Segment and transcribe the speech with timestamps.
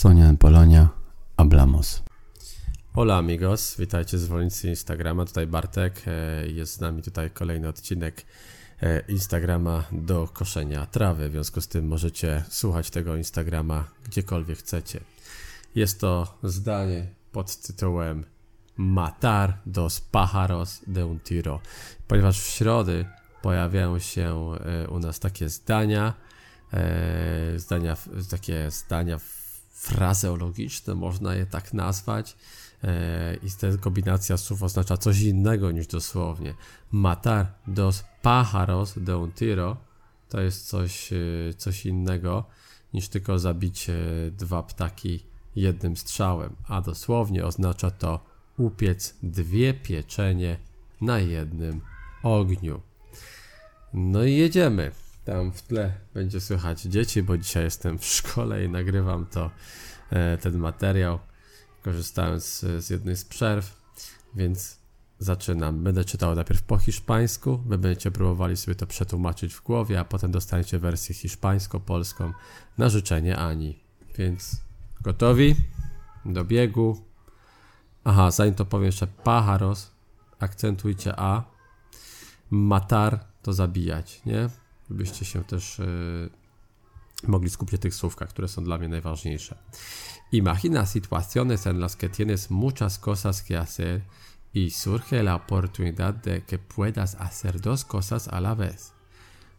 [0.00, 0.88] Sonia Polonia,
[1.36, 2.02] hablamos.
[2.94, 8.26] Hola amigos, witajcie zwolennicy Instagrama, tutaj Bartek, e, jest z nami tutaj kolejny odcinek
[8.82, 15.00] e, Instagrama do koszenia trawy, w związku z tym możecie słuchać tego Instagrama gdziekolwiek chcecie.
[15.74, 18.24] Jest to zdanie pod tytułem
[18.76, 21.60] Matar dos pájaros de un tiro,
[22.08, 23.06] ponieważ w środy
[23.42, 26.14] pojawiają się e, u nas takie zdania,
[27.56, 27.96] zdania
[28.30, 29.18] takie zdania
[29.80, 32.36] frazeologiczne, można je tak nazwać.
[32.84, 36.54] E, I ta kombinacja słów oznacza coś innego niż dosłownie.
[36.92, 39.76] Matar dos pájaros de un tiro
[40.28, 41.16] to jest coś, e,
[41.56, 42.44] coś innego
[42.94, 43.86] niż tylko zabić
[44.30, 45.24] dwa ptaki
[45.56, 48.20] jednym strzałem, a dosłownie oznacza to
[48.56, 50.58] upiec dwie pieczenie
[51.00, 51.80] na jednym
[52.22, 52.80] ogniu.
[53.94, 54.90] No i jedziemy.
[55.30, 59.50] Tam w tle będzie słychać dzieci, bo dzisiaj jestem w szkole i nagrywam to,
[60.10, 61.18] e, ten materiał,
[61.82, 63.76] korzystając z, z jednej z przerw,
[64.34, 64.78] więc
[65.18, 65.84] zaczynam.
[65.84, 70.30] Będę czytał najpierw po hiszpańsku, wy będziecie próbowali sobie to przetłumaczyć w głowie, a potem
[70.30, 72.32] dostaniecie wersję hiszpańsko-polską
[72.78, 73.78] na życzenie Ani.
[74.18, 74.60] Więc
[75.00, 75.56] gotowi?
[76.24, 77.04] Do biegu.
[78.04, 79.90] Aha, zanim to powiem jeszcze pájaros,
[80.38, 81.44] akcentujcie A.
[82.50, 84.48] Matar to zabijać, nie?
[84.90, 85.86] Żebyście się też e,
[87.26, 89.56] mogli skupić na tych słówkach, które są dla mnie najważniejsze.
[90.32, 94.00] Imagina situaciones en las que tienes muchas cosas que hacer
[94.54, 98.92] y surge la oportunidad de que puedas hacer dos cosas a la vez.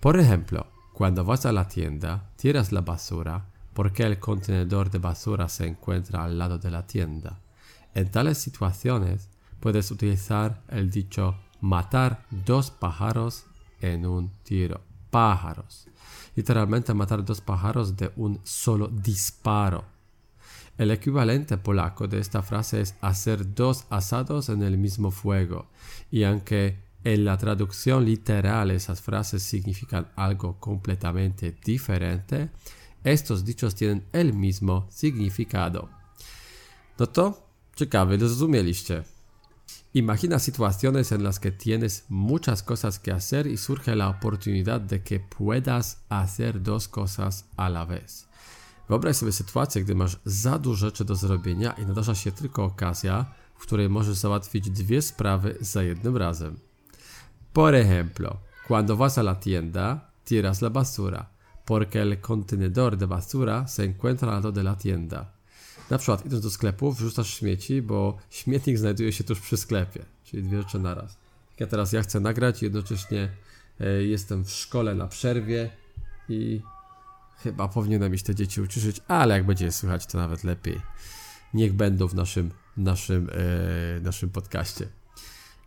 [0.00, 5.48] Por ejemplo, cuando vas a la tienda, tiras la basura porque el contenedor de basura
[5.48, 7.40] se encuentra al lado de la tienda.
[7.94, 9.28] En tales situaciones,
[9.60, 13.44] puedes utilizar el dicho matar dos pájaros
[13.80, 14.80] en un tiro
[15.14, 15.86] pájaros.
[16.34, 19.84] Literalmente matar dos pájaros de un solo disparo.
[20.76, 25.68] El equivalente polaco de esta frase es hacer dos asados en el mismo fuego.
[26.10, 32.50] Y aunque en la traducción literal esas frases significan algo completamente diferente,
[33.04, 35.90] estos dichos tienen el mismo significado.
[36.98, 37.38] No to.
[39.96, 45.04] Imagina situaciones en las que tienes muchas cosas que hacer y surge la oportunidad de
[45.04, 48.26] que puedas hacer dos cosas a la vez.
[48.88, 53.26] Wyobraź sobie sytuację, gdy masz za dużo rzeczy do zrobienia i nadarza się tylko okazja,
[53.54, 56.56] w której możesz załatwić dwie sprawy za jednym razem.
[57.52, 58.36] Por ejemplo,
[58.68, 61.30] cuando vas a la tienda, tiras la basura,
[61.64, 65.33] porque el contenedor de basura se encuentra al lado de la tienda.
[65.90, 70.42] Na przykład idąc do sklepu, wrzucasz śmieci, bo śmietnik znajduje się tuż przy sklepie, czyli
[70.42, 71.16] dwie rzeczy naraz.
[71.60, 73.28] Ja teraz ja chcę nagrać, jednocześnie
[73.80, 75.70] e, jestem w szkole na przerwie
[76.28, 76.60] i
[77.38, 80.80] chyba powinienem mieć te dzieci uciszyć, ale jak będzie słychać, to nawet lepiej.
[81.54, 84.88] Niech będą w naszym, naszym, e, naszym podcaście.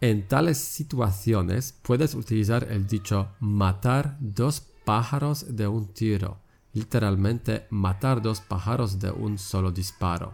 [0.00, 6.38] En tales situaciones puedes utilizar el dicho matar dos pájaros de un tiro
[6.74, 10.32] literalmente matar dos pájaros de un solo disparo.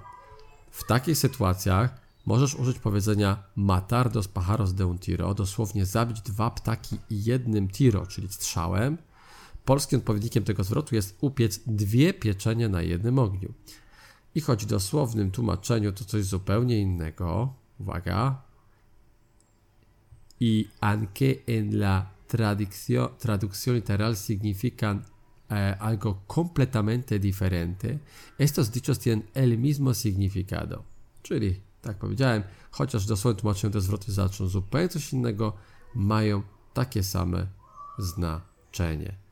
[0.71, 6.51] W takich sytuacjach możesz użyć powiedzenia matar dos pájaros de un tiro, dosłownie zabić dwa
[6.51, 8.99] ptaki jednym tiro, czyli strzałem.
[9.65, 13.55] Polskim odpowiednikiem tego zwrotu jest upiec dwie pieczenie na jednym ogniu.
[14.35, 18.43] I choć w dosłownym tłumaczeniu to coś zupełnie innego, uwaga,
[20.41, 22.07] y aunque en la
[23.19, 25.03] traducción literal significan
[25.51, 27.99] eh, algo completamente diferente,
[28.39, 30.83] estos dichos tienen el mismo significado.
[31.23, 35.53] Czyli, tak powiedziałem, chociaż dosłownie tłumaczenie te zwroty zaczną zupełnie coś innego,
[35.95, 36.43] mają
[36.75, 37.47] takie same
[37.99, 39.27] znaczenie.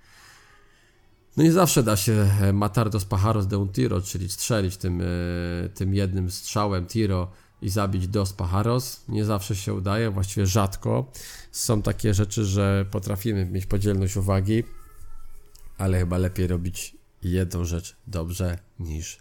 [1.36, 5.00] No nie zawsze da się e, matar dos pájaros de un tiro, czyli strzelić tym,
[5.00, 5.04] e,
[5.74, 7.30] tym jednym strzałem tiro
[7.62, 9.04] i zabić dos pájaros.
[9.08, 11.12] Nie zawsze się udaje, właściwie rzadko.
[11.52, 14.64] Są takie rzeczy, że potrafimy mieć podzielność uwagi,
[15.78, 19.18] ale chyba lepiej robić jedną rzecz dobrze niż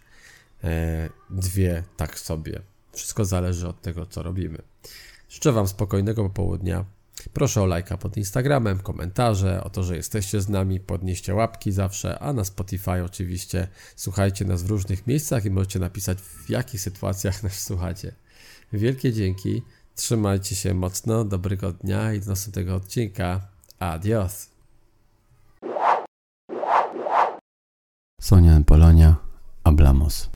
[0.63, 2.61] e, dwie tak sobie.
[2.94, 4.57] Wszystko zależy od tego, co robimy.
[5.29, 6.85] Życzę Wam spokojnego popołudnia.
[7.33, 12.19] Proszę o lajka pod Instagramem, komentarze, o to, że jesteście z nami, podnieście łapki zawsze,
[12.19, 17.44] a na Spotify oczywiście słuchajcie nas w różnych miejscach i możecie napisać w jakich sytuacjach
[17.44, 18.15] nas słuchacie.
[18.73, 19.61] Wielkie dzięki,
[19.95, 23.47] trzymajcie się mocno, dobrego dnia i do następnego odcinka.
[23.79, 24.52] Adios!
[28.23, 29.19] Sonia Polonia,
[29.65, 30.31] hablamos.